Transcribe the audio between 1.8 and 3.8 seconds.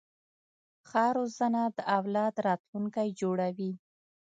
اولاد راتلونکی جوړوي.